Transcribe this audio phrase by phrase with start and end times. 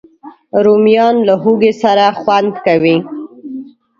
[0.65, 2.97] رومیان له هوږې سره خوند کوي